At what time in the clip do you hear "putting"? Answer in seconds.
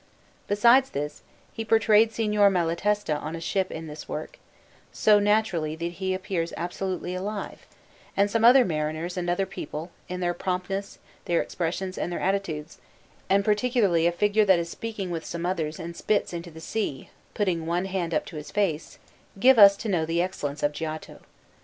17.35-17.67